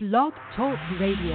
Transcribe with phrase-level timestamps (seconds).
[0.00, 1.34] Blog Talk Radio.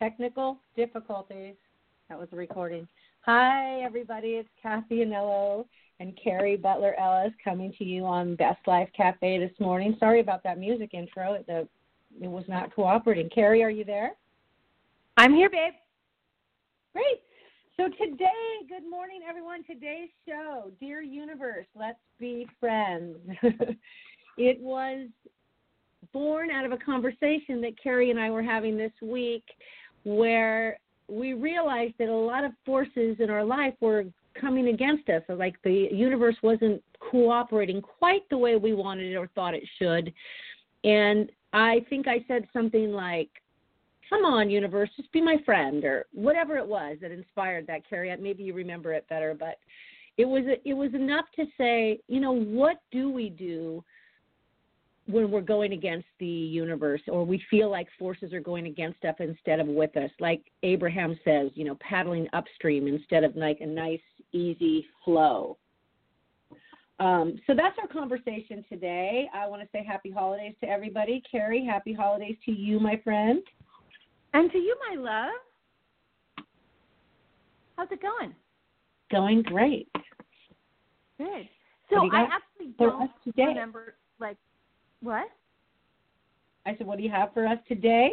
[0.00, 1.54] Technical difficulties.
[2.08, 2.88] That was the recording.
[3.26, 4.34] Hi, everybody.
[4.34, 5.64] It's Cathy Anello
[5.98, 9.96] and Cari Butler Ellis coming to you on Best Life Cafe this morning.
[9.98, 11.32] Sorry about that music intro.
[11.32, 11.66] It, the,
[12.22, 13.28] it was not cooperating.
[13.28, 14.12] Cari, are you there?
[15.16, 15.72] I'm here, babe.
[16.92, 17.20] Great.
[17.76, 18.28] So today,
[18.68, 19.64] good morning, everyone.
[19.64, 23.16] Today's show, Dear Universe, Let's Be Friends.
[24.38, 25.08] it was
[26.12, 29.42] born out of a conversation that Cari and I were having this week
[30.04, 30.78] where
[31.08, 34.04] we realized that a lot of forces in our life were
[34.40, 35.22] coming against us.
[35.28, 40.12] Like the universe wasn't cooperating quite the way we wanted it or thought it should.
[40.84, 43.30] And I think I said something like,
[44.08, 48.16] Come on, universe, just be my friend, or whatever it was that inspired that, Cari.
[48.16, 49.58] Maybe you remember it better, but
[50.16, 53.82] it was it was enough to say, you know, what do we do
[55.06, 59.14] when we're going against the universe or we feel like forces are going against us
[59.20, 60.10] instead of with us.
[60.20, 64.00] Like abraham says you know paddling upstream instead of like a nice
[64.32, 65.56] easy flow.
[66.98, 69.28] Um, so that's our conversation today.
[69.34, 71.22] I want to say happy holidays to everybody.
[71.30, 73.42] Cari happy holidays to you my friend.
[74.32, 76.46] And to you my love.
[77.76, 78.34] How's it going?
[79.10, 79.88] Going great.
[81.18, 81.48] Good.
[81.90, 84.36] So i actually don't remember like
[85.00, 85.28] what?
[86.64, 88.10] I said, what do you have for us today?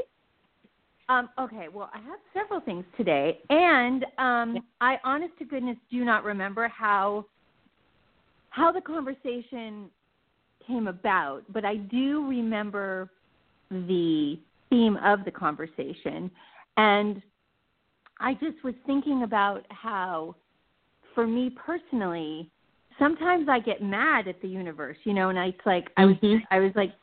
[1.09, 6.05] Um, okay, well, I have several things today, and um, I, honest to goodness, do
[6.05, 7.25] not remember how
[8.51, 9.89] how the conversation
[10.65, 13.09] came about, but I do remember
[13.69, 14.39] the
[14.69, 16.31] theme of the conversation,
[16.77, 17.21] and
[18.19, 20.35] I just was thinking about how,
[21.13, 22.49] for me personally,
[22.99, 26.15] sometimes I get mad at the universe, you know, and I, it's like I was
[26.17, 26.43] mm-hmm.
[26.51, 26.93] I was like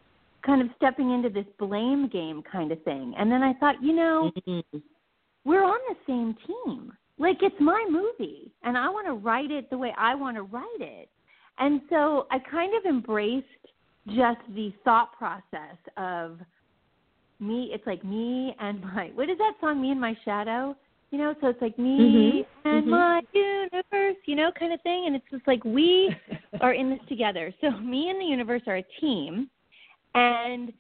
[0.44, 3.14] kind of stepping into this blame game kind of thing.
[3.18, 4.78] And then I thought, you know, mm-hmm.
[5.44, 6.92] we're on the same team.
[7.18, 10.42] Like it's my movie and I want to write it the way I want to
[10.42, 11.08] write it.
[11.58, 13.46] And so I kind of embraced
[14.06, 16.40] just the thought process of
[17.38, 20.76] me it's like me and my what is that song me and my shadow
[21.10, 22.68] you know so it's like me mm-hmm.
[22.68, 22.90] and mm-hmm.
[22.90, 26.14] my universe you know kind of thing and it's just like we
[26.60, 29.48] are in this together so me and the universe are a team
[30.14, 30.72] and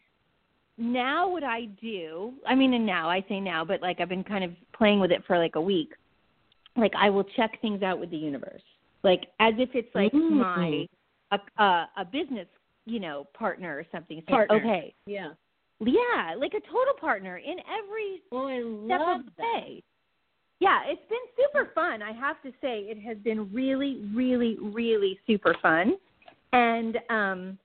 [0.78, 4.24] now what i do i mean and now i say now but like i've been
[4.24, 5.90] kind of playing with it for like a week
[6.76, 8.62] like i will check things out with the universe
[9.02, 10.38] like as if it's like mm-hmm.
[10.38, 10.86] my
[11.32, 12.46] a, a a business
[12.86, 14.56] you know partner or something saying, partner.
[14.56, 15.30] okay yeah
[15.80, 19.42] yeah like a total partner in every oh, I step love of the that.
[19.42, 19.82] way
[20.60, 22.02] yeah, it's been super fun.
[22.02, 25.94] I have to say, it has been really, really, really super fun,
[26.52, 27.58] and um,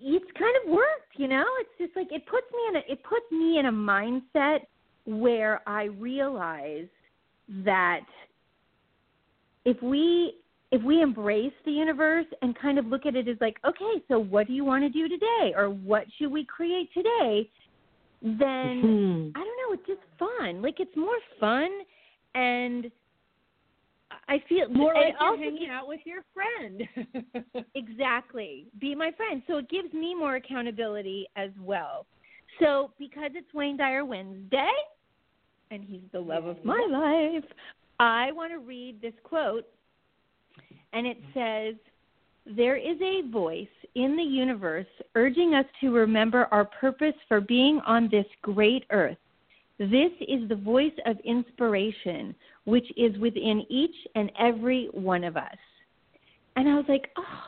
[0.00, 1.16] it's kind of worked.
[1.16, 3.72] You know, it's just like it puts me in a it puts me in a
[3.72, 4.60] mindset
[5.04, 6.86] where I realize
[7.64, 8.06] that
[9.64, 10.34] if we
[10.70, 14.18] if we embrace the universe and kind of look at it as like, okay, so
[14.18, 17.50] what do you want to do today, or what should we create today?
[18.22, 19.36] Then mm-hmm.
[19.36, 20.62] I don't know, it's just fun.
[20.62, 21.68] Like it's more fun,
[22.36, 22.90] and
[24.28, 27.66] I feel more like you're hanging out with your friend.
[27.74, 29.42] exactly, be my friend.
[29.48, 32.06] So it gives me more accountability as well.
[32.60, 34.70] So because it's Wayne Dyer Wednesday,
[35.72, 37.50] and he's the love of my life,
[37.98, 39.66] I want to read this quote,
[40.92, 41.74] and it says.
[42.44, 47.80] There is a voice in the universe urging us to remember our purpose for being
[47.86, 49.16] on this great earth.
[49.78, 55.56] This is the voice of inspiration, which is within each and every one of us.
[56.56, 57.42] And I was like, oh,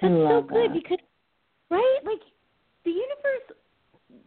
[0.00, 0.74] that's so good that.
[0.74, 0.98] because,
[1.70, 1.98] right?
[2.04, 2.20] Like,
[2.84, 3.56] the universe,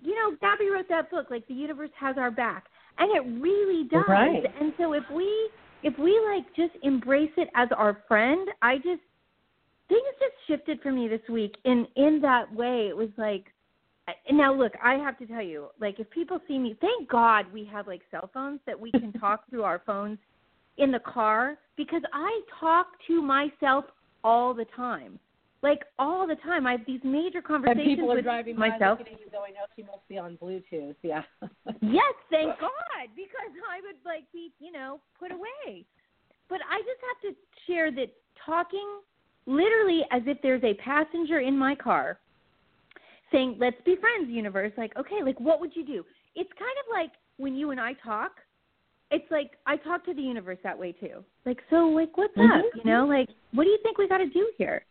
[0.01, 2.65] you know, Gabby wrote that book, like, the universe has our back.
[2.97, 4.03] And it really does.
[4.07, 4.43] Right.
[4.59, 5.49] And so if we,
[5.83, 9.01] if we like just embrace it as our friend, I just,
[9.89, 13.45] things just shifted for me this week in in that way it was like
[14.31, 17.65] now look i have to tell you like if people see me thank god we
[17.65, 20.17] have like cell phones that we can talk through our phones
[20.77, 23.85] in the car because i talk to myself
[24.27, 25.19] all the time.
[25.63, 26.67] Like all the time.
[26.67, 28.99] I have these major conversations and people are with driving myself.
[28.99, 30.95] by you going oh she must be on bluetooth.
[31.01, 31.23] Yeah.
[31.81, 35.85] Yes thank god because i would like be you know put away.
[36.49, 38.11] But I just have to share that
[38.45, 38.87] talking
[39.47, 42.19] literally as if there's a passenger in my car
[43.31, 46.05] saying, "Let's be friends, universe." Like, okay, like what would you do?
[46.35, 48.33] It's kind of like when you and I talk.
[49.09, 51.23] It's like I talk to the universe that way too.
[51.45, 52.59] Like, so, like, what's mm-hmm.
[52.59, 52.65] up?
[52.75, 54.83] You know, like, what do you think we got to do here?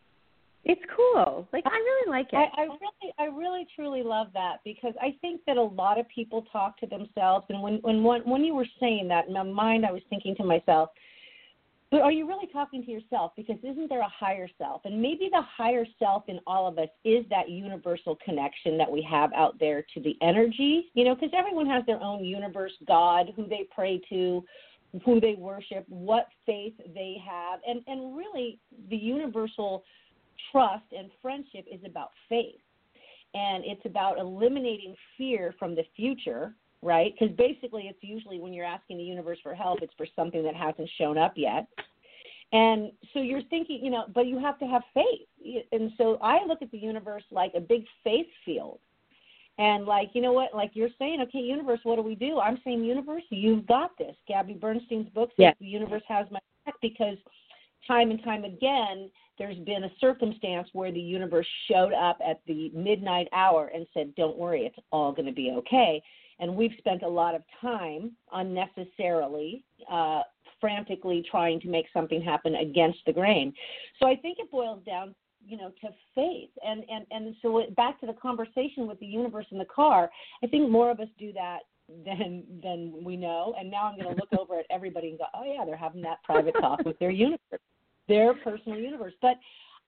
[0.69, 1.47] It's cool.
[1.52, 2.37] Like, I really like it.
[2.37, 6.06] I, I really, I really, truly love that because I think that a lot of
[6.09, 7.47] people talk to themselves.
[7.50, 10.44] And when, when, when you were saying that in my mind, I was thinking to
[10.44, 10.88] myself,
[11.97, 13.33] but are you really talking to yourself?
[13.39, 14.83] Because isn't there a higher self?
[14.85, 19.01] And maybe the higher self in all of us is that universal connection that we
[19.11, 23.33] have out there to the energy, you know, because everyone has their own universe, God,
[23.35, 24.45] who they pray to,
[25.07, 27.61] who they worship, what faith they have.
[27.67, 28.59] And, and really,
[28.91, 29.83] the universal
[30.53, 32.61] trust and friendship is about faith.
[33.33, 37.12] And it's about eliminating fear from the future right?
[37.19, 40.55] Because basically, it's usually when you're asking the universe for help, it's for something that
[40.55, 41.67] hasn't shown up yet.
[42.52, 45.64] And so you're thinking, you know, but you have to have faith.
[45.73, 48.78] And so I look at the universe like a big faith field.
[49.58, 52.38] And like, you know what, like you're saying, okay, universe, what do we do?
[52.38, 54.14] I'm saying, universe, you've got this.
[54.28, 55.52] Gabby Bernstein's book says yeah.
[55.58, 57.17] the universe has my back because
[57.87, 62.70] time and time again, there's been a circumstance where the universe showed up at the
[62.75, 66.02] midnight hour and said, don't worry, it's all going to be okay
[66.38, 70.23] and we've spent a lot of time unnecessarily uh,
[70.61, 73.53] frantically trying to make something happen against the grain.
[74.00, 75.15] So i think it boils down
[75.47, 76.50] you know to faith.
[76.65, 80.11] And and and so back to the conversation with the universe in the car
[80.43, 81.61] i think more of us do that
[82.05, 83.55] than than we know.
[83.59, 86.03] And now i'm going to look over at everybody and go oh yeah they're having
[86.03, 87.61] that private talk with their universe
[88.09, 89.15] their personal universe.
[89.21, 89.37] But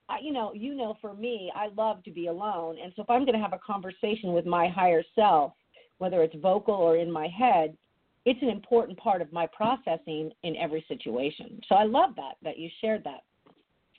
[0.09, 3.09] I, you know, you know, for me, I love to be alone, and so if
[3.09, 5.53] I'm going to have a conversation with my higher self,
[5.99, 7.77] whether it's vocal or in my head,
[8.25, 11.61] it's an important part of my processing in every situation.
[11.69, 13.23] So I love that that you shared that.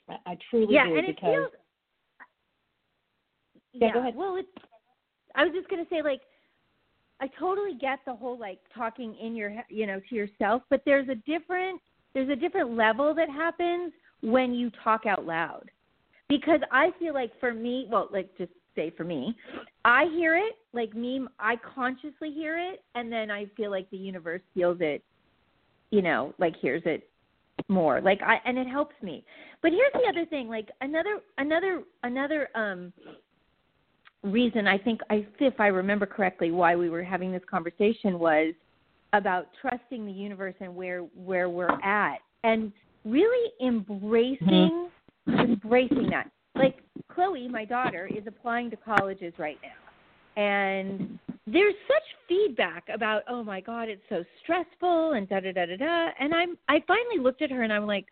[0.09, 1.23] I, I truly yeah, do and because.
[1.23, 1.51] It feels,
[3.73, 4.15] yeah, yeah, go ahead.
[4.15, 4.49] Well, it's.
[5.35, 6.21] I was just gonna say like.
[7.21, 11.07] I totally get the whole like talking in your you know to yourself, but there's
[11.07, 11.79] a different
[12.13, 15.69] there's a different level that happens when you talk out loud.
[16.29, 19.35] Because I feel like for me, well, like just say for me,
[19.83, 21.25] I hear it like me.
[21.39, 25.03] I consciously hear it, and then I feel like the universe feels it.
[25.89, 27.09] You know, like hears it
[27.67, 28.01] more.
[28.01, 29.23] Like I and it helps me.
[29.61, 30.47] But here's the other thing.
[30.47, 32.93] Like another another another um
[34.23, 38.53] reason I think I if I remember correctly why we were having this conversation was
[39.13, 42.71] about trusting the universe and where where we're at and
[43.03, 44.89] really embracing
[45.27, 45.39] mm-hmm.
[45.39, 50.41] embracing that like Chloe, my daughter, is applying to colleges right now.
[50.41, 55.65] And there's such feedback about, oh my God, it's so stressful and da da da
[55.65, 56.09] da da.
[56.19, 58.05] And I'm I finally looked at her and I'm like,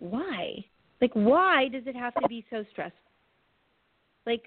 [0.00, 0.64] why?
[1.00, 2.98] Like why does it have to be so stressful?
[4.26, 4.44] Like,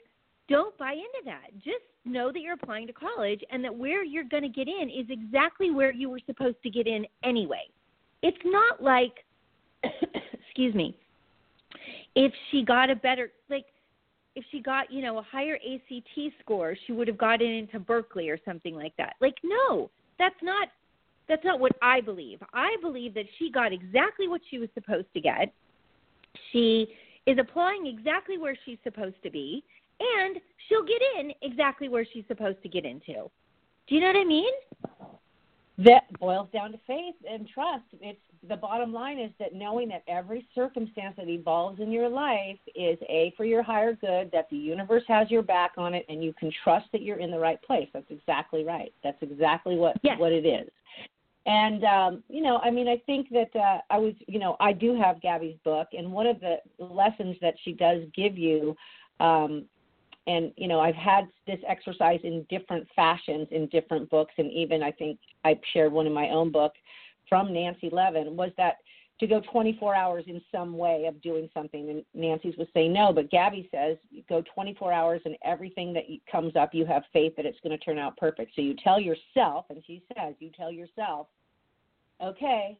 [0.49, 1.53] don't buy into that.
[1.57, 4.89] Just know that you're applying to college and that where you're going to get in
[4.89, 7.63] is exactly where you were supposed to get in anyway.
[8.23, 9.25] It's not like,
[9.83, 10.97] excuse me,
[12.15, 13.65] if she got a better like
[14.37, 18.29] if she got you know a higher ACT score, she would have gotten into Berkeley
[18.29, 19.15] or something like that.
[19.19, 19.89] Like no,
[20.19, 20.69] that's not
[21.27, 22.39] that's not what I believe.
[22.53, 25.51] I believe that she got exactly what she was supposed to get.
[26.51, 26.87] She
[27.25, 29.63] is applying exactly where she's supposed to be,
[29.99, 30.37] and
[30.69, 33.29] she'll get in exactly where she's supposed to get into.
[33.87, 34.53] Do you know what I mean?
[35.79, 37.85] That boils down to faith and trust.
[38.01, 42.57] It's the bottom line is that knowing that every circumstance that evolves in your life
[42.75, 46.23] is a for your higher good, that the universe has your back on it, and
[46.23, 47.87] you can trust that you're in the right place.
[47.93, 48.93] That's exactly right.
[49.03, 50.19] That's exactly what yes.
[50.19, 50.69] what it is.
[51.45, 54.73] And um, you know, I mean, I think that uh, I was, you know, I
[54.73, 58.75] do have Gabby's book, and one of the lessons that she does give you
[59.19, 59.65] um,
[60.27, 64.83] and you know i've had this exercise in different fashions in different books and even
[64.83, 66.73] i think i shared one in my own book
[67.29, 68.77] from Nancy Levin was that
[69.19, 71.89] to go 24 hours in some way of doing something.
[71.89, 73.97] And Nancy's would say no, but Gabby says
[74.29, 77.83] go 24 hours and everything that comes up, you have faith that it's going to
[77.83, 78.51] turn out perfect.
[78.55, 81.27] So you tell yourself, and she says, you tell yourself,
[82.21, 82.77] okay,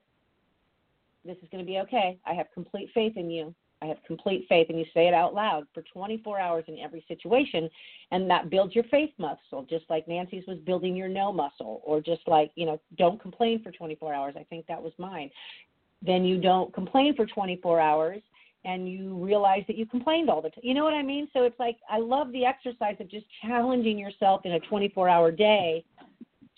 [1.25, 2.19] this is going to be okay.
[2.25, 3.53] I have complete faith in you.
[3.81, 7.05] I have complete faith, and you say it out loud for 24 hours in every
[7.07, 7.69] situation,
[8.11, 12.01] and that builds your faith muscle, just like Nancy's was building your no muscle, or
[12.01, 14.35] just like, you know, don't complain for 24 hours.
[14.37, 15.29] I think that was mine.
[16.01, 18.21] Then you don't complain for 24 hours,
[18.65, 20.63] and you realize that you complained all the time.
[20.63, 21.27] You know what I mean?
[21.31, 25.31] So it's like, I love the exercise of just challenging yourself in a 24 hour
[25.31, 25.85] day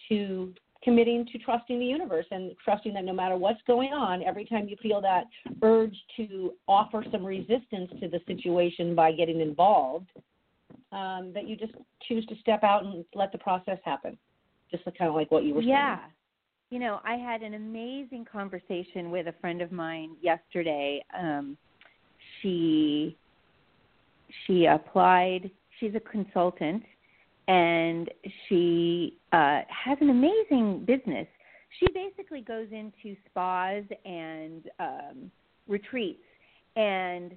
[0.07, 4.45] to committing to trusting the universe and trusting that no matter what's going on, every
[4.45, 5.25] time you feel that
[5.61, 10.09] urge to offer some resistance to the situation by getting involved,
[10.91, 11.73] um, that you just
[12.07, 14.17] choose to step out and let the process happen.
[14.71, 15.69] Just kind of like what you were saying.
[15.69, 15.99] Yeah.
[16.69, 21.03] You know, I had an amazing conversation with a friend of mine yesterday.
[21.17, 21.57] Um,
[22.41, 23.17] she
[24.45, 25.49] she applied.
[25.79, 26.83] She's a consultant,
[27.49, 28.11] and
[28.47, 31.27] she uh, has an amazing business.
[31.79, 35.31] She basically goes into spas and um,
[35.67, 36.21] retreats
[36.75, 37.35] and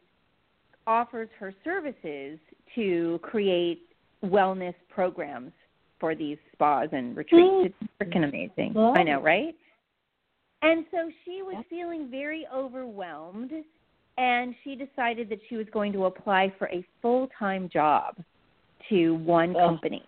[0.87, 2.39] offers her services
[2.75, 3.83] to create
[4.23, 5.53] wellness programs
[5.99, 7.75] for these spas and retreats.
[7.81, 8.77] It's freaking amazing.
[8.77, 9.55] I know, right?
[10.61, 13.51] And so she was feeling very overwhelmed
[14.19, 18.17] and she decided that she was going to apply for a full-time job
[18.89, 19.69] to one Ugh.
[19.69, 20.03] company.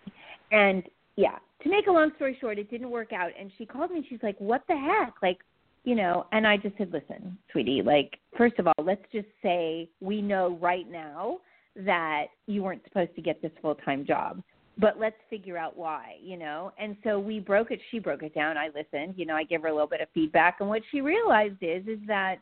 [0.51, 0.83] And
[1.15, 3.97] yeah, to make a long story short, it didn't work out and she called me
[3.97, 5.39] and she's like, "What the heck?" Like,
[5.83, 9.89] you know, and I just said, "Listen, sweetie, like first of all, let's just say
[9.99, 11.39] we know right now
[11.75, 14.41] that you weren't supposed to get this full-time job."
[14.77, 16.73] But let's figure out why, you know.
[16.77, 17.79] And so we broke it.
[17.91, 18.57] She broke it down.
[18.57, 19.13] I listened.
[19.15, 20.57] You know, I gave her a little bit of feedback.
[20.59, 22.39] And what she realized is, is that,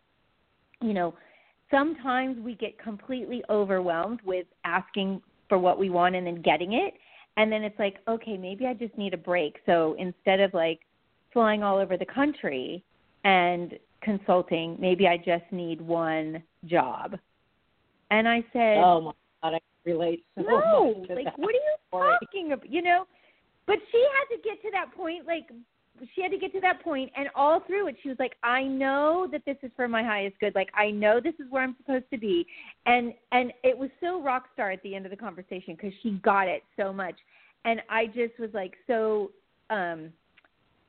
[0.82, 1.14] you know,
[1.70, 6.94] sometimes we get completely overwhelmed with asking for what we want and then getting it.
[7.38, 9.58] And then it's like okay maybe i just need a break.
[9.66, 10.80] So instead of like
[11.32, 12.84] flying all over the country
[13.24, 17.18] and consulting maybe i just need one job.
[18.12, 22.18] And i said Oh my God, I relate so no like what are you story.
[22.22, 23.06] talking about you know?
[23.66, 25.48] But she had to get to that point like
[26.14, 28.64] she had to get to that point and all through it she was like i
[28.64, 31.76] know that this is for my highest good like i know this is where i'm
[31.78, 32.46] supposed to be
[32.86, 36.12] and and it was so rock star at the end of the conversation because she
[36.24, 37.16] got it so much
[37.66, 39.32] and i just was like so
[39.70, 40.10] um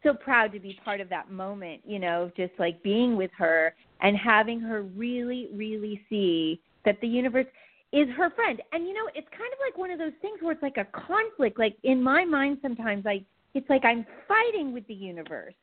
[0.02, 3.74] so proud to be part of that moment you know just like being with her
[4.00, 7.46] and having her really really see that the universe
[7.94, 8.60] is her friend.
[8.72, 10.86] And you know, it's kind of like one of those things where it's like a
[11.06, 11.58] conflict.
[11.58, 15.54] Like in my mind sometimes I it's like I'm fighting with the universe.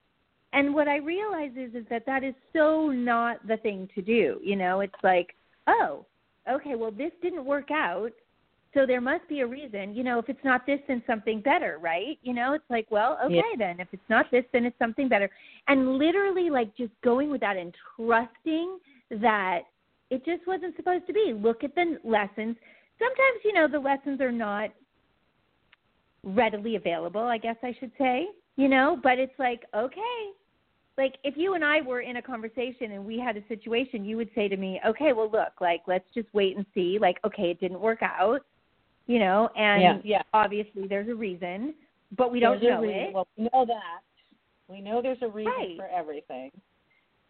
[0.54, 4.40] And what I realize is is that that is so not the thing to do.
[4.44, 5.36] You know, it's like,
[5.68, 6.06] oh,
[6.50, 8.12] okay, well this didn't work out.
[8.74, 9.94] So there must be a reason.
[9.94, 12.18] You know, if it's not this then something better, right?
[12.22, 13.58] You know, it's like, well, okay Yeah.
[13.58, 13.80] then.
[13.80, 15.30] If it's not this then it's something better.
[15.68, 18.80] And literally like just going with that and trusting
[19.22, 19.62] that
[20.10, 21.34] it just wasn't supposed to be.
[21.34, 22.58] Look at the lessons.
[23.00, 24.70] Sometimes, you know, the lessons are not
[26.24, 30.32] readily available, I guess I should say, you know, but it's like, okay.
[30.98, 34.18] Like if you and I were in a conversation and we had a situation, you
[34.18, 37.00] would say to me, "Okay, well look, like let's just wait and see.
[37.00, 38.42] Like okay, it didn't work out."
[39.08, 40.22] You know, and Yeah, yeah.
[40.34, 41.74] obviously there's a reason,
[42.18, 43.14] but we don't know it.
[43.14, 44.02] Well, we know that.
[44.68, 45.78] We know there's a reason Right.
[45.78, 46.52] for everything.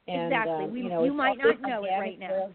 [0.07, 0.65] And, Exactly.
[0.65, 2.49] um, We- you know, you might not know it right now.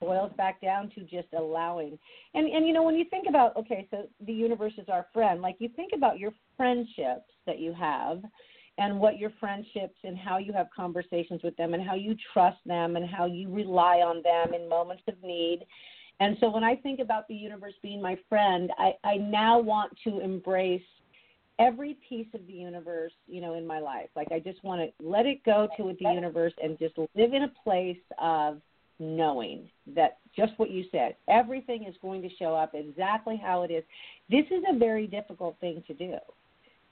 [0.00, 1.98] Boils- back down to just allowing.
[2.34, 5.42] And and you know when you think about okay, so the universe is our friend.
[5.42, 8.22] Like you think about your friendships that you have
[8.78, 12.58] and what your friendships and how you have conversations with them and how you trust
[12.66, 15.64] them and how you rely on them in moments of need.
[16.20, 19.92] And so when I think about the universe being my friend, I, I now want
[20.04, 20.82] to embrace
[21.58, 24.08] every piece of the universe, you know, in my life.
[24.14, 27.44] Like I just want to let it go to the universe and just live in
[27.44, 28.60] a place of
[28.98, 33.70] knowing that just what you said, everything is going to show up exactly how it
[33.70, 33.84] is.
[34.30, 36.14] This is a very difficult thing to do.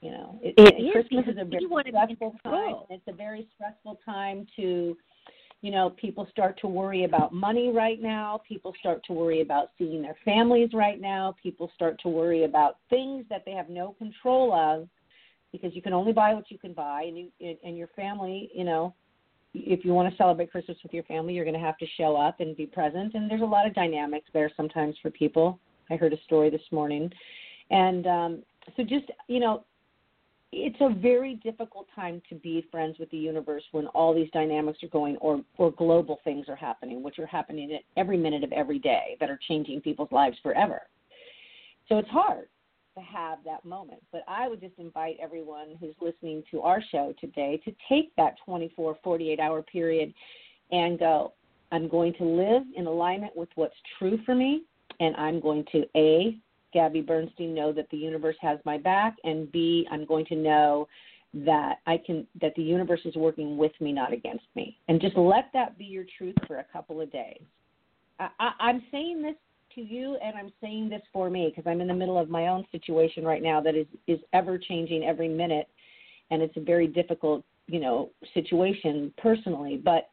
[0.01, 2.39] You know, it, It and is, Christmas is a very you wanna be in stressful
[2.43, 2.75] time.
[2.89, 4.95] It's a very stressful time to
[5.61, 8.39] you know, people start to worry about money right now.
[8.47, 11.35] People start to worry about seeing their families right now.
[11.41, 14.87] People start to worry about things that they have no control of
[15.51, 18.63] because you can only buy what you can buy, and you and your family, you
[18.63, 18.93] know,
[19.55, 22.15] if you want to celebrate Christmas with your family, you're going to have to show
[22.15, 23.13] up and be present.
[23.13, 25.59] And there's a lot of dynamics there sometimes for people.
[25.89, 27.11] I heard a story this morning,
[27.69, 28.43] and um,
[28.75, 29.63] so just you know,
[30.51, 34.79] it's a very difficult time to be friends with the universe when all these dynamics
[34.83, 38.51] are going or or global things are happening which are happening at every minute of
[38.51, 40.83] every day that are changing people's lives forever
[41.89, 42.47] so it's hard
[42.95, 47.13] to have that moment but i would just invite everyone who's listening to our show
[47.19, 50.13] today to take that 24 48 hour period
[50.71, 51.33] and go
[51.71, 54.63] i'm going to live in alignment with what's true for me
[54.99, 56.37] and i'm going to a
[56.75, 60.89] Gabby Bernstein know that the universe has my back, and B, I'm going to know
[61.33, 65.15] that I can that the universe is working with me, not against me, and just
[65.17, 67.41] let that be your truth for a couple of days.
[68.19, 69.35] I, I, I'm saying this
[69.75, 72.47] to you, and I'm saying this for me because I'm in the middle of my
[72.47, 75.67] own situation right now that is is ever changing every minute,
[76.31, 79.79] and it's a very difficult, you know, situation personally.
[79.83, 80.09] But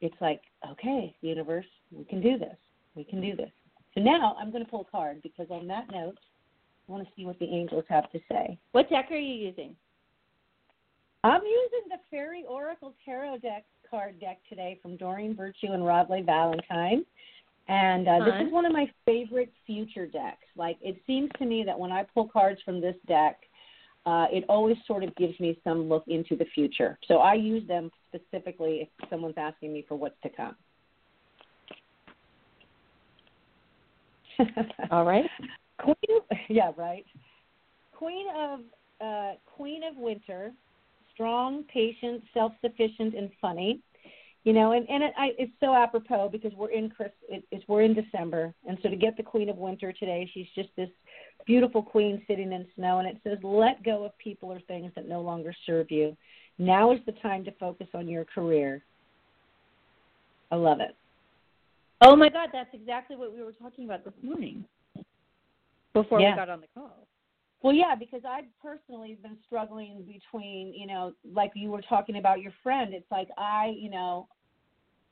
[0.00, 2.56] it's like, okay, universe, we can do this.
[2.94, 3.50] We can do this.
[3.94, 6.18] So now I'm going to pull a card because on that note,
[6.88, 8.58] I want to see what the angels have to say.
[8.72, 9.74] What deck are you using?
[11.24, 16.24] I'm using the Fairy Oracle Tarot deck card deck today from Doreen Virtue and Radleigh
[16.24, 17.04] Valentine.
[17.68, 20.46] And uh, this is one of my favorite future decks.
[20.56, 23.40] Like, it seems to me that when I pull cards from this deck,
[24.06, 26.98] uh, it always sort of gives me some look into the future.
[27.06, 30.56] So I use them specifically if someone's asking me for what's to come.
[34.90, 35.26] All right.
[35.78, 37.04] Queen, yeah, right.
[37.92, 38.60] Queen of
[39.00, 40.52] uh, Queen of Winter,
[41.12, 43.80] strong, patient, self-sufficient, and funny.
[44.44, 47.10] You know, and and it, I, it's so apropos because we're in Chris.
[47.28, 50.46] It, it's we're in December, and so to get the Queen of Winter today, she's
[50.54, 50.88] just this
[51.44, 55.08] beautiful queen sitting in snow, and it says, "Let go of people or things that
[55.08, 56.16] no longer serve you.
[56.58, 58.82] Now is the time to focus on your career."
[60.50, 60.96] I love it.
[62.00, 64.64] Oh my God, that's exactly what we were talking about this morning
[65.92, 66.30] before Yeah.
[66.30, 67.06] we got on the call.
[67.62, 72.40] Well, yeah, because I've personally been struggling between, you know, like you were talking about
[72.40, 72.94] your friend.
[72.94, 74.28] It's like I, you know,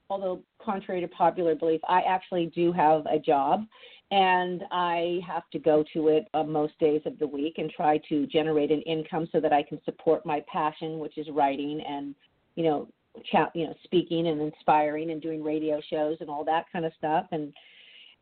[0.09, 3.65] although contrary to popular belief, I actually do have a job
[4.12, 7.99] and I have to go to it uh, most days of the week and try
[8.09, 12.15] to generate an income so that I can support my passion, which is writing and,
[12.55, 12.88] you know,
[13.33, 16.93] chat, you know, speaking and inspiring and doing radio shows and all that kind of
[16.97, 17.53] stuff and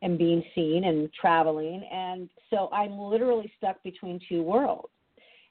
[0.05, 1.83] and being seen and traveling.
[1.91, 4.93] And so i'm literally stuck between two worlds.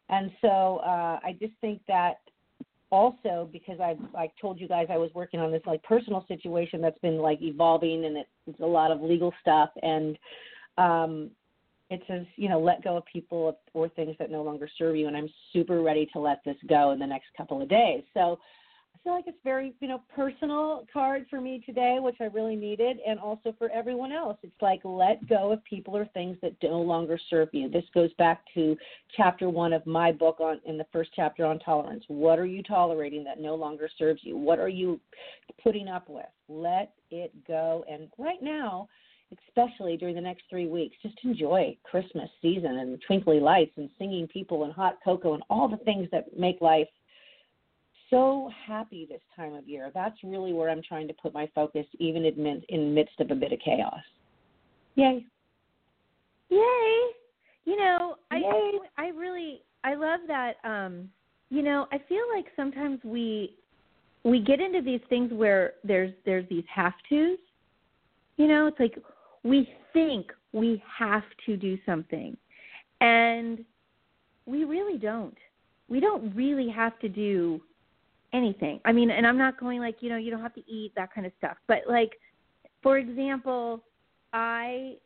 [0.08, 2.14] And so uh i just think that
[2.90, 6.80] also because i've like told you guys i was working on this like personal situation
[6.80, 9.70] that's been like evolving and it, it's a lot of legal stuff.
[9.82, 10.16] And
[10.78, 11.30] um
[11.90, 15.08] it says you know let go of people or things that no longer serve you.
[15.08, 18.04] And i'm super ready to let this go in the next couple of days.
[18.14, 18.36] So I
[19.04, 22.96] feel like it's very, you know, personal card for me today, which I really needed,
[23.06, 24.38] and also for everyone else.
[24.42, 27.68] It's like let go of people or things that no longer serve you.
[27.68, 28.76] This goes back to
[29.14, 32.04] chapter one of my book on in the first chapter on tolerance.
[32.08, 34.38] What are you tolerating that no longer serves you?
[34.38, 34.98] What are you
[35.62, 36.24] putting up with?
[36.48, 37.84] Let it go.
[37.88, 38.88] And right now,
[39.48, 44.26] especially during the next three weeks, just enjoy Christmas season and twinkly lights and singing
[44.28, 46.88] people and hot cocoa and all the things that make life
[48.14, 49.90] so happy this time of year.
[49.92, 53.34] That's really where I'm trying to put my focus, even in in midst of a
[53.34, 54.00] bit of chaos.
[54.94, 55.26] Yay!
[56.48, 57.00] Yay!
[57.64, 58.78] You know, I Yay.
[58.96, 61.08] I really I love that um
[61.50, 63.56] you know, I feel like sometimes we
[64.22, 67.38] we get into these things where there's there's these have tos.
[68.36, 68.98] You know, it's like
[69.42, 72.36] we think we have to do something
[73.00, 73.64] and
[74.46, 75.36] we really don't.
[75.88, 77.60] We don't really have to do
[78.34, 78.80] anything.
[78.84, 81.14] I mean, and I'm not going like, you know, you don't have to eat that
[81.14, 81.56] kind of stuff.
[81.66, 82.12] But like
[82.84, 83.82] for example,
[84.32, 84.96] I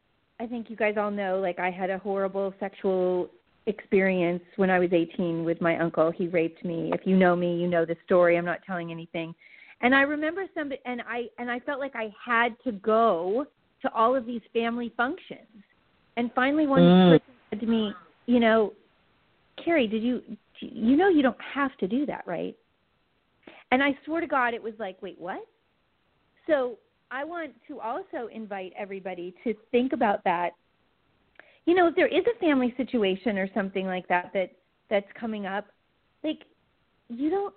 [0.40, 3.30] I think you guys all know like I had a horrible sexual
[3.66, 6.10] experience when I was 18 with my uncle.
[6.10, 6.90] He raped me.
[6.92, 8.36] If you know me, you know the story.
[8.36, 9.34] I'm not telling anything.
[9.80, 13.46] And I remember some and I and I felt like I had to go
[13.82, 15.62] to all of these family functions.
[16.16, 17.10] And finally one Mm.
[17.10, 17.94] person said to me,
[18.26, 18.74] you know,
[19.64, 20.22] Cari, did you
[20.60, 22.56] you know you don't have to do that, right?
[23.70, 25.40] And I swear to God, it was like, wait, what?
[26.46, 26.78] So
[27.10, 30.50] I want to also invite everybody to think about that.
[31.66, 34.52] You know, if there is a family situation or something like that that
[34.88, 35.66] that's coming up,
[36.24, 36.44] like
[37.08, 37.54] you don't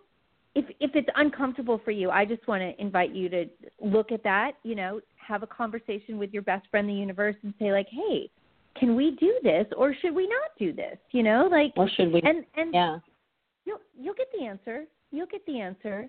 [0.56, 3.45] if if it's uncomfortable for you, I just want to invite you to
[3.80, 7.54] look at that, you know, have a conversation with your best friend the universe and
[7.58, 8.30] say like, "Hey,
[8.76, 12.12] can we do this or should we not do this?" You know, like Or should
[12.12, 12.21] we?
[12.24, 13.00] and and yeah.
[13.65, 14.86] you'll you'll get the answer.
[15.12, 16.08] You'll get the answer.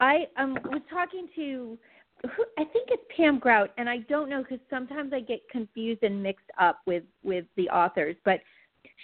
[0.00, 1.78] I um was talking to
[2.22, 6.02] who, I think it's Pam Grout, and I don't know because sometimes I get confused
[6.02, 8.40] and mixed up with with the authors, but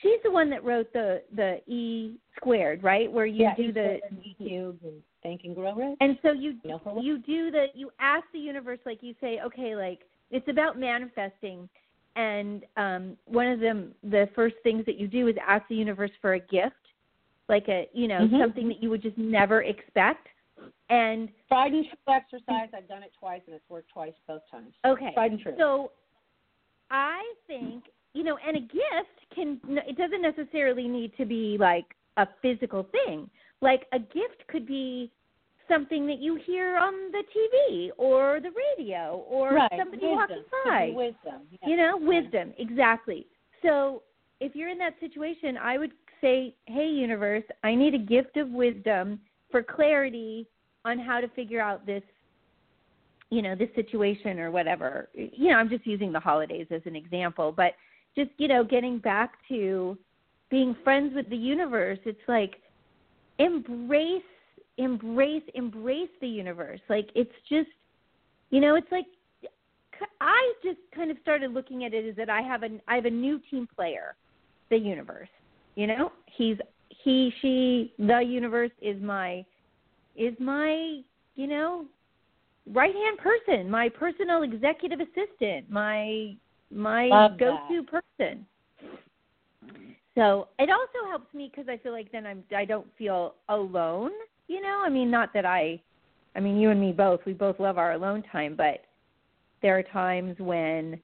[0.03, 3.11] she's the one that wrote the the E squared, right?
[3.11, 5.96] Where you yeah, do the E cubes and Think and Grow Rich.
[6.01, 9.40] and so you You know you do the you ask the universe like you say
[9.44, 11.68] okay like it's about manifesting
[12.14, 16.11] and um one of them the first things that you do is ask the universe
[16.20, 16.77] for a gift
[17.48, 18.40] like a you know Mhm.
[18.40, 20.28] something that you would just never expect
[20.90, 22.68] and Tried and true exercise.
[22.74, 24.74] I've done it twice and it's worked twice both times.
[24.84, 25.54] okay Tried and true.
[25.58, 25.92] so
[26.90, 27.84] i think
[28.14, 32.82] you know and a gift can it doesn't necessarily need to be like a physical
[32.84, 33.28] thing
[33.61, 35.11] like a gift could be
[35.68, 39.70] something that you hear on the tv or the radio or right.
[39.76, 40.16] somebody wisdom.
[40.16, 41.42] walking Could be by Wisdom.
[41.50, 41.68] Yeah.
[41.68, 43.26] you know wisdom exactly
[43.62, 44.02] so
[44.40, 48.50] if you're in that situation i would say, "Hey universe, I need a gift of
[48.50, 50.46] wisdom for clarity
[50.85, 52.02] on how to figure out this
[53.31, 55.09] you know, this situation or whatever.
[55.14, 57.74] You know, I'm just using the holidays as an example, but
[58.16, 59.98] just, you know, getting back to
[60.50, 62.57] being friends with the universe, it's like
[63.38, 64.22] embrace
[64.78, 66.81] embrace embrace the universe.
[66.88, 67.68] Like it's just
[68.50, 69.07] you know, it's like
[70.20, 73.04] I just kind of started looking at it as that I have a I have
[73.04, 74.14] a new team player,
[74.70, 75.28] the universe.
[75.78, 76.56] You know, he's
[76.88, 79.44] he she the universe is my
[80.16, 81.02] is my
[81.36, 81.84] you know
[82.74, 86.34] right hand person, my personal executive assistant, my
[86.72, 88.44] my go to person.
[90.16, 94.10] So it also helps me because I feel like then I'm I don't feel alone.
[94.48, 95.80] You know, I mean, not that I,
[96.34, 97.20] I mean, you and me both.
[97.24, 98.80] We both love our alone time, but
[99.62, 101.00] there are times when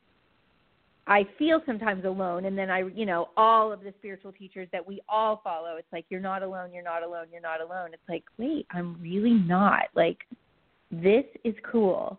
[1.07, 4.87] I feel sometimes alone, and then I, you know, all of the spiritual teachers that
[4.87, 5.77] we all follow.
[5.77, 7.91] It's like you're not alone, you're not alone, you're not alone.
[7.93, 9.85] It's like, wait, I'm really not.
[9.95, 10.19] Like,
[10.91, 12.19] this is cool.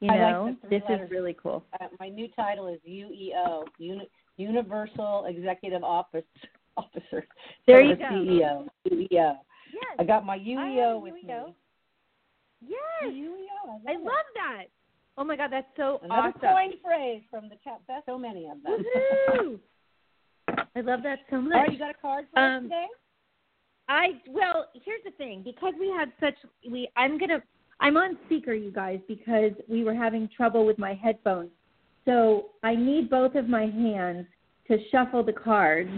[0.00, 1.06] You know, like this letters.
[1.06, 1.64] is really cool.
[1.80, 6.24] Uh, my new title is UEO, Uni- Universal Executive Office
[6.76, 7.26] Officer.
[7.66, 8.04] There you go.
[8.04, 8.66] CEO.
[8.90, 9.08] UEO.
[9.10, 9.36] Yes.
[9.98, 11.46] I got my UEO with UEO.
[11.46, 11.54] me.
[12.68, 13.10] Yes.
[13.10, 13.80] UEO.
[13.88, 14.64] I love, I love that.
[15.18, 16.40] Oh my God, that's so Another awesome.
[16.40, 17.80] coined phrase from the chat.
[17.88, 18.84] That's so many of them.
[19.30, 19.58] Woohoo!
[20.76, 21.54] I love that so much.
[21.54, 22.86] All right, you got a card for us Um, today?
[23.88, 25.42] I well, here's the thing.
[25.42, 26.34] Because we had such
[26.70, 27.42] we I'm gonna
[27.80, 31.50] I'm on speaker, you guys, because we were having trouble with my headphones.
[32.04, 34.26] So I need both of my hands
[34.68, 35.90] to shuffle the cards.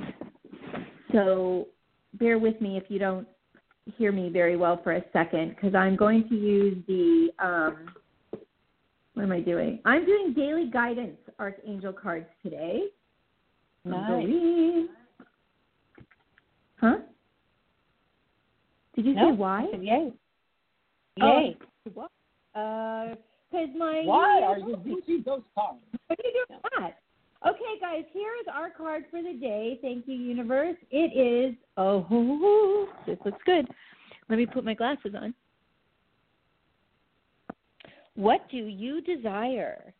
[1.13, 1.69] So
[2.15, 3.27] bear with me if you don't
[3.97, 7.89] hear me very well for a second, because I'm going to use the um
[9.19, 9.81] what am I doing?
[9.85, 12.83] I'm doing daily guidance archangel cards today.
[13.85, 14.87] Nice.
[16.81, 16.99] Huh?
[18.95, 19.63] Did you No, say why?
[19.63, 20.13] I said yay.
[21.21, 21.57] Oh, Yay.
[21.95, 22.11] What?
[22.55, 23.17] Uh,
[23.51, 25.81] because my Why are you using those cards?
[26.07, 26.99] What are you doing that?
[27.45, 29.81] Okay, guys, here is our card for the day.
[29.83, 30.77] Thank you, universe.
[30.93, 33.67] It is oh, this looks good.
[34.29, 35.35] Let me put my glasses on.
[38.19, 39.95] What do you desire?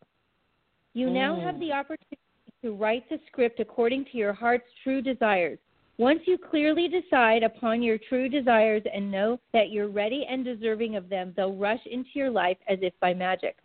[0.93, 1.59] You now have Mm.
[1.59, 2.17] the opportunity
[2.61, 5.57] to write the script according to your heart's true desires.
[5.97, 10.97] Once you clearly decide upon your true desires and know that you're ready and deserving
[10.97, 13.55] of them, they'll rush into your life as if by magic.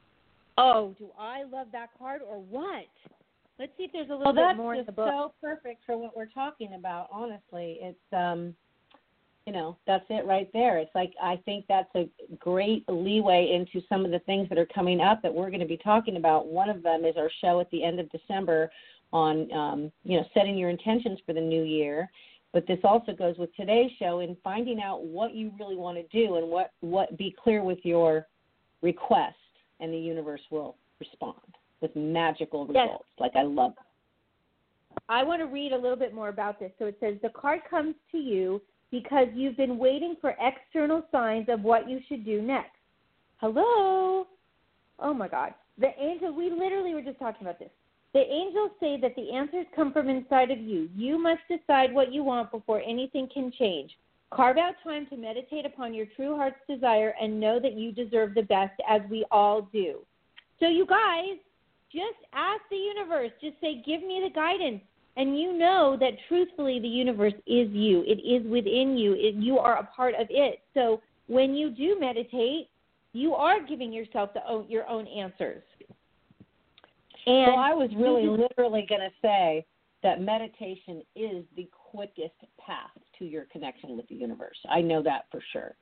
[0.57, 2.87] Oh, do I love that card or what?
[3.59, 5.07] Let's see if there's a little Well, bit more in the book.
[5.07, 7.09] That's so perfect for what we're talking about.
[7.11, 8.55] Honestly, it's um,
[9.47, 10.79] you know, that's it right there.
[10.79, 14.67] It's like I think that's a great leeway into some of the things that are
[14.67, 16.47] coming up that we're going to be talking about.
[16.47, 18.71] One of them is our show at the end of December
[19.13, 22.11] on, um, you know, setting your intentions for the new year.
[22.53, 26.27] But this also goes with today's show in finding out what you really want to
[26.27, 28.27] do and what what be clear with your
[28.81, 29.37] request,
[29.81, 31.37] and the universe will respond
[31.83, 32.87] with magical Yes.
[32.87, 33.05] results.
[33.19, 33.75] Like I love.
[35.09, 36.71] I want to read a little bit more about this.
[36.79, 38.63] So it says the card comes to you
[38.95, 42.77] because you've been waiting for external signs of what you should do next.
[43.39, 44.25] Hello?
[45.01, 45.53] Oh my God.
[45.79, 47.71] The angel, we literally were just talking about this.
[48.13, 50.89] The angels say that the answers come from inside of you.
[50.95, 53.91] You must decide what you want before anything can change.
[54.33, 58.35] Carve out time to meditate upon your true heart's desire and know that you deserve
[58.35, 59.99] the best, as we all do.
[60.61, 61.37] So, you guys,
[61.91, 63.33] just ask the universe.
[63.41, 64.83] Just say, Give me the guidance.
[65.17, 68.03] And you know that truthfully, the universe is you.
[68.07, 69.15] It is within you.
[69.15, 70.61] It, you are a part of it.
[70.75, 72.69] So, when you do meditate,
[73.13, 75.63] you are giving yourself the own, your own answers.
[77.27, 79.65] And well, I was really literally going to say
[80.03, 84.59] that meditation is the quickest path to your connection with the universe.
[84.69, 85.75] I know that for sure.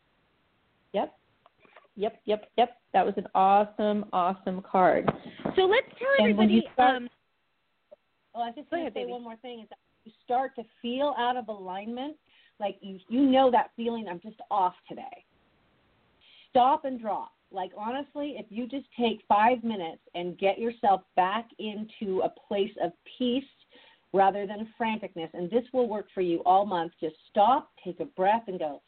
[0.93, 1.13] Yep.
[1.97, 2.77] Yep, yep, yep.
[2.93, 5.11] That was an awesome, awesome card.
[5.57, 6.63] So let's tell everybody.
[6.75, 7.09] start- um,
[8.35, 9.13] Well, I just Go want to say baby.
[9.13, 12.17] one more thing is that you start to feel out of alignment,
[12.59, 15.25] like you you know that feeling I'm just off today.
[16.51, 17.33] Stop and drop.
[17.51, 22.73] Like honestly, if you just take 5 minutes and get yourself back into a place
[22.83, 23.45] of peace
[24.15, 26.93] rather than franticness and this will work for you all month.
[27.01, 28.81] Just stop, take a breath and go,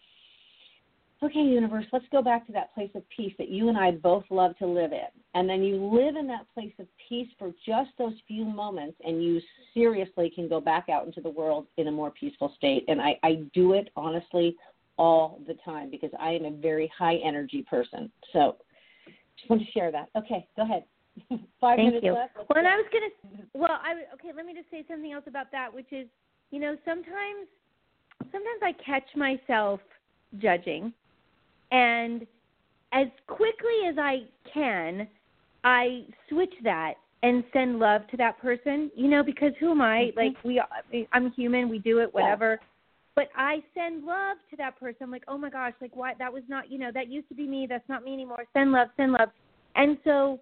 [1.24, 4.24] okay, universe, let's go back to that place of peace that you and I both
[4.30, 5.08] love to live in.
[5.34, 9.22] And then you live in that place of peace for just those few moments, and
[9.22, 9.40] you
[9.72, 12.84] seriously can go back out into the world in a more peaceful state.
[12.88, 14.56] And I, I do it honestly
[14.96, 18.10] all the time because I am a very high energy person.
[18.32, 18.56] So
[19.38, 20.08] just want to share that.
[20.16, 20.84] Okay, go ahead.
[21.60, 22.12] Five Thank minutes you.
[22.12, 22.32] left.
[22.36, 22.68] Let's Well, and.
[22.68, 23.44] I was gonna.
[23.54, 24.32] Well, I okay.
[24.34, 26.08] Let me just say something else about that, which is,
[26.50, 27.46] you know, sometimes
[28.32, 29.80] sometimes I catch myself
[30.38, 30.92] judging,
[31.74, 32.24] and
[32.92, 35.08] as quickly as I can,
[35.64, 38.90] I switch that and send love to that person.
[38.94, 40.12] You know, because who am I?
[40.12, 40.16] Mhm.
[40.16, 40.62] Like we,
[41.12, 41.68] I'm human.
[41.68, 42.60] We do it, whatever.
[43.16, 44.98] But I send love to that person.
[45.02, 46.14] I'm like, oh my gosh, like why?
[46.14, 47.66] That was not, you know, that used to be me.
[47.68, 48.44] That's not me anymore.
[48.52, 49.30] Send love, send love.
[49.76, 50.40] And so,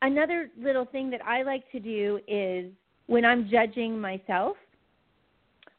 [0.00, 2.70] another little thing that I like to do is
[3.06, 4.56] when I'm judging myself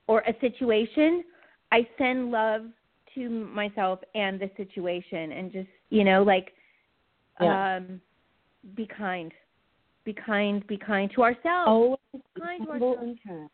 [0.07, 1.23] or a situation,
[1.71, 2.65] I send love
[3.15, 6.53] to myself and the situation and just, you know, like
[7.41, 7.75] Yeah.
[7.77, 8.01] um
[8.75, 9.31] be kind.
[10.05, 11.67] Be kind, be kind to ourselves.
[11.67, 11.99] Always
[12.39, 13.19] kind to ourselves.
[13.27, 13.49] kind.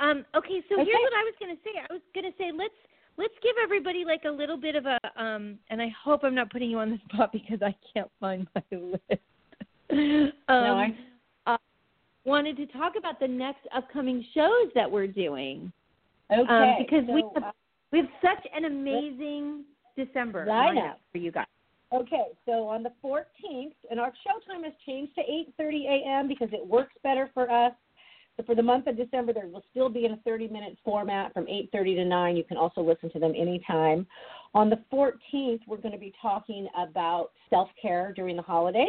[0.00, 0.84] Um, okay, so Okay.
[0.84, 1.70] here's what I was gonna say.
[1.78, 2.74] I was gonna say let's
[3.18, 6.50] let's give everybody like a little bit of a um and I hope I'm not
[6.50, 9.02] putting you on the spot because I can't find my list.
[9.90, 10.96] um No, I-
[11.46, 11.58] uh,
[12.24, 15.70] wanted to talk about the next upcoming shows that we're doing.
[16.32, 16.48] Okay.
[16.48, 17.50] Um, because we have uh,
[17.92, 19.64] we have such an amazing
[19.96, 20.94] December Lineup.
[21.12, 21.46] for you guys.
[21.92, 25.22] Okay, so on the 14th, and our show time has changed to
[25.60, 26.28] 8:30 a.m.
[26.28, 27.72] because it works better for us.
[28.36, 31.46] So for the month of December, there will still be in a 30-minute format from
[31.46, 32.36] 8:30 to 9.
[32.36, 34.06] You can also listen to them anytime.
[34.54, 38.88] On the 14th, we're going to be talking about self-care during the holidays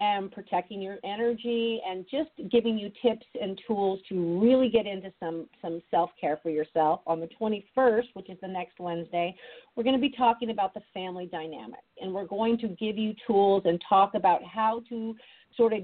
[0.00, 5.12] and protecting your energy and just giving you tips and tools to really get into
[5.20, 7.00] some some self-care for yourself.
[7.06, 9.34] On the 21st, which is the next Wednesday,
[9.76, 13.14] we're going to be talking about the family dynamic and we're going to give you
[13.26, 15.14] tools and talk about how to
[15.56, 15.82] sort of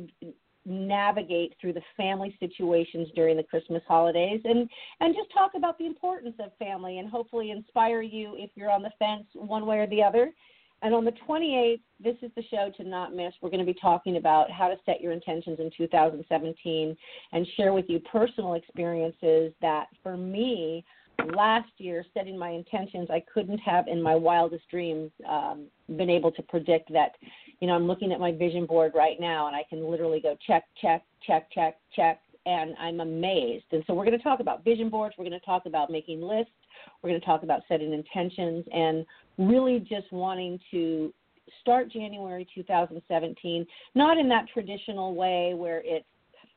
[0.64, 4.68] navigate through the family situations during the Christmas holidays and
[5.00, 8.82] and just talk about the importance of family and hopefully inspire you if you're on
[8.82, 10.32] the fence one way or the other.
[10.82, 13.32] And on the 28th, this is the show to not miss.
[13.40, 16.96] We're going to be talking about how to set your intentions in 2017
[17.32, 20.84] and share with you personal experiences that for me
[21.34, 25.64] last year setting my intentions i couldn't have in my wildest dreams um,
[25.96, 27.12] been able to predict that
[27.58, 30.36] you know i'm looking at my vision board right now and i can literally go
[30.46, 33.66] check check check check check and i'm amazed.
[33.72, 35.14] And so we're going to talk about vision boards.
[35.18, 36.52] We're going to talk about making lists.
[37.02, 38.64] We're going to talk about setting intentions.
[38.72, 39.04] And
[39.38, 41.12] really just wanting to
[41.60, 46.06] start january 2017 not in that traditional way where it's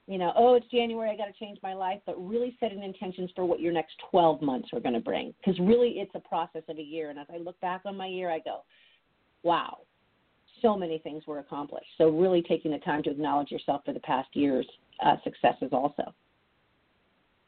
[0.10, 3.30] you know, oh, it's January, I got to change my life, but really setting intentions
[3.36, 5.36] for what your next 12 months are going to bring.
[5.38, 7.12] Because really, it's a process of a year.
[7.12, 8.64] And as I look back on my year, I go,
[9.44, 9.78] wow,
[10.64, 11.86] so many things were accomplished.
[12.00, 14.68] So, really taking the time to acknowledge yourself for the past year's
[15.06, 16.12] uh, successes also.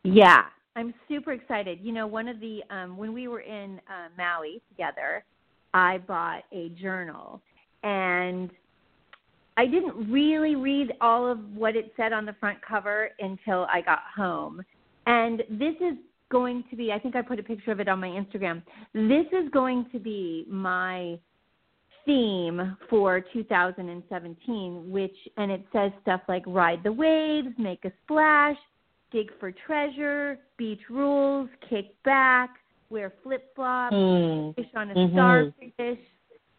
[0.04, 0.44] Yeah,
[0.75, 1.79] I'm super excited.
[1.81, 5.23] You know, one of the um when we were in uh, Maui together,
[5.73, 7.41] I bought a journal
[7.84, 8.49] and
[9.57, 13.81] I didn't really read all of what it said on the front cover until I
[13.81, 14.62] got home.
[15.07, 15.97] And this is
[16.29, 18.62] going to be I think I put a picture of it on my Instagram.
[18.93, 21.19] This is going to be my
[22.05, 28.57] theme for 2017 which and it says stuff like ride the waves, make a splash,
[29.12, 32.50] dig for treasure, beach rules, kick back,
[32.89, 34.56] wear flip flops, Mm.
[34.56, 35.12] fish on a Mhm.
[35.13, 36.00] starfish,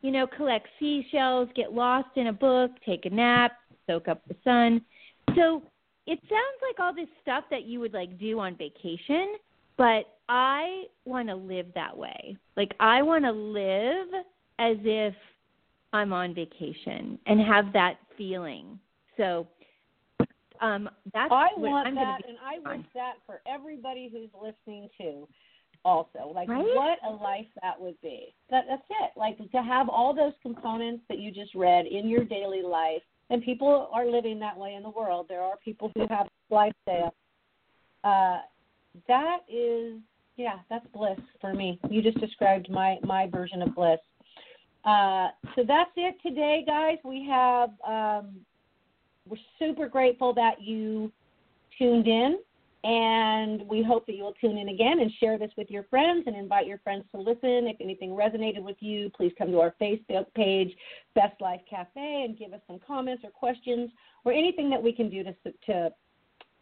[0.03, 3.53] you know, collect seashells, get lost in a book, take a nap,
[3.87, 4.85] soak up the sun.
[5.35, 5.62] So
[6.07, 9.37] it sounds like all this stuff that you would like do on vacation,
[9.77, 12.37] but I want to live that way.
[12.57, 14.09] Like I want to live
[14.59, 15.15] as if
[15.93, 18.81] I'm on vacation and have that feeling.
[19.17, 19.47] So
[20.62, 22.79] um that's I what want I'm that, and I on.
[22.79, 25.29] wish that for everybody who's listening too.
[25.85, 26.64] Also, like Right?
[26.64, 28.33] what a life that would be.
[28.51, 29.11] That that's it.
[29.16, 33.42] Like to have all those components that you just read in your daily life, and
[33.42, 35.27] people are living that way in the world.
[35.29, 37.14] There are people who have lifestyle.
[38.05, 38.38] Uh,
[39.09, 39.98] that is,
[40.37, 41.81] yeah, that's bliss for me.
[41.90, 43.98] You just described my my version of bliss.
[44.85, 46.98] Uh, so that's it today, guys.
[47.05, 48.37] We have um,
[49.29, 51.13] we're super grateful that you
[51.79, 52.39] tuned in,
[52.85, 56.25] and we hope that you will tune in again and share this with your friends
[56.27, 57.67] and invite your friends to listen.
[57.69, 60.75] If anything resonated with you, please come to our Facebook page,
[61.15, 63.91] Best Life Cafe, and give us some comments or questions
[64.25, 65.35] or anything that we can do to
[65.67, 65.91] to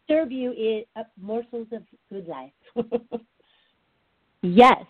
[0.07, 2.51] serve you in uh, morsels of good life.
[4.41, 4.85] Yes.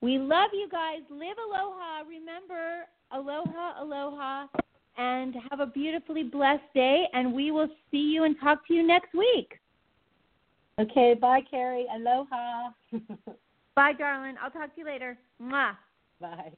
[0.00, 1.00] We love you guys.
[1.10, 2.02] Live aloha.
[2.08, 4.46] Remember, aloha, aloha,
[4.96, 7.04] and have a beautifully blessed day.
[7.12, 9.58] And we will see you and talk to you next week.
[10.80, 11.86] okay, bye, Cari.
[11.94, 12.70] Aloha.
[13.76, 14.36] Bye, darling.
[14.42, 15.18] I'll talk to you later.
[15.40, 15.76] Mwah.
[16.18, 16.52] bye.